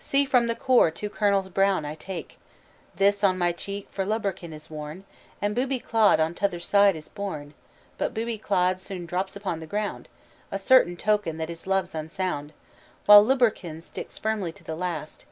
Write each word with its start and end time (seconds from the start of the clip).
"See 0.00 0.24
from 0.24 0.48
the 0.48 0.56
core 0.56 0.90
two 0.90 1.08
kernels 1.08 1.48
brown 1.50 1.84
I 1.84 1.94
take: 1.94 2.40
This 2.96 3.22
on 3.22 3.38
my 3.38 3.52
cheek 3.52 3.86
for 3.92 4.04
Lubberkin 4.04 4.52
is 4.52 4.68
worn, 4.68 5.04
And 5.40 5.54
Booby 5.54 5.78
Clod 5.78 6.18
on 6.18 6.34
t'other 6.34 6.58
side 6.58 6.96
is 6.96 7.08
borne; 7.08 7.54
But 7.96 8.12
Booby 8.12 8.38
Clod 8.38 8.80
soon 8.80 9.06
drops 9.06 9.36
upon 9.36 9.60
the 9.60 9.68
ground, 9.68 10.08
A 10.50 10.58
certain 10.58 10.96
token 10.96 11.36
that 11.36 11.48
his 11.48 11.64
love's 11.64 11.94
unsound; 11.94 12.54
While 13.06 13.24
Lubberkin 13.24 13.80
sticks 13.80 14.18
firmly 14.18 14.50
to 14.50 14.64
the 14.64 14.74
last. 14.74 15.26